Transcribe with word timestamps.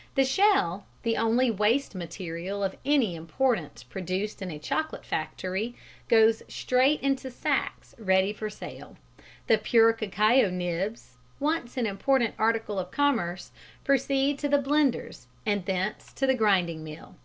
]The 0.14 0.24
shell, 0.24 0.86
the 1.02 1.18
only 1.18 1.50
waste 1.50 1.94
material 1.94 2.64
of 2.64 2.74
any 2.86 3.14
importance 3.14 3.82
produced 3.82 4.40
in 4.40 4.50
a 4.50 4.58
chocolate 4.58 5.04
factory, 5.04 5.74
goes 6.08 6.42
straight 6.48 7.02
into 7.02 7.30
sacks 7.30 7.94
ready 7.98 8.32
for 8.32 8.48
sale. 8.48 8.96
The 9.46 9.58
pure 9.58 9.92
cacao 9.92 10.48
nibs 10.48 11.18
(once 11.38 11.76
an 11.76 11.84
important 11.84 12.34
article 12.38 12.78
of 12.78 12.90
commerce) 12.90 13.50
proceed 13.84 14.38
to 14.38 14.48
the 14.48 14.56
blenders 14.56 15.26
and 15.44 15.66
thence 15.66 16.14
to 16.14 16.26
the 16.26 16.32
grinding 16.34 16.82
mill. 16.82 17.16